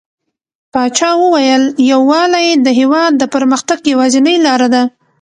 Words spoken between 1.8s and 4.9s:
يووالى د هيواد د پرمختګ يوازينۍ لاره ده.